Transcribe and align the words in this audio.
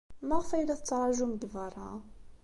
Maɣef 0.27 0.49
ay 0.51 0.63
la 0.65 0.75
tettṛajumt 0.79 1.39
deg 1.41 1.51
beṛṛa? 1.53 1.91